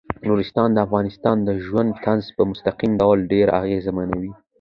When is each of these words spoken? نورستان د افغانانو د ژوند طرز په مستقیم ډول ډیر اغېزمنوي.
نورستان 0.27 0.69
د 0.73 0.77
افغانانو 0.85 1.45
د 1.47 1.49
ژوند 1.65 1.91
طرز 2.03 2.25
په 2.37 2.43
مستقیم 2.51 2.91
ډول 3.01 3.19
ډیر 3.33 3.47
اغېزمنوي. 3.61 4.31